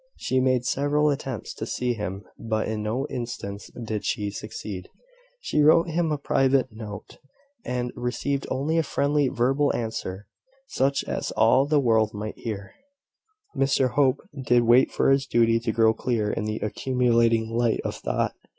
She 0.15 0.39
made 0.39 0.65
several 0.65 1.11
attempts 1.11 1.53
to 1.53 1.67
see 1.67 1.93
him; 1.93 2.23
but 2.39 2.67
in 2.67 2.81
no 2.81 3.05
instance 3.09 3.69
did 3.85 4.03
she 4.03 4.31
succeed. 4.31 4.89
She 5.41 5.61
wrote 5.61 5.89
him 5.91 6.11
a 6.11 6.17
private 6.17 6.69
note, 6.71 7.19
and 7.63 7.91
received 7.95 8.47
only 8.49 8.79
a 8.79 8.81
friendly 8.81 9.27
verbal 9.27 9.71
answer, 9.75 10.25
such 10.65 11.03
as 11.03 11.29
all 11.33 11.67
the 11.67 11.79
world 11.79 12.15
might 12.15 12.39
hear. 12.39 12.73
Mr 13.55 13.91
Hope 13.91 14.27
did 14.43 14.63
wait 14.63 14.91
for 14.91 15.11
his 15.11 15.27
duty 15.27 15.59
to 15.59 15.71
grow 15.71 15.93
clear 15.93 16.31
in 16.31 16.45
the 16.45 16.57
accumulating 16.63 17.55
light 17.55 17.79
of 17.85 17.93
thought. 17.93 18.33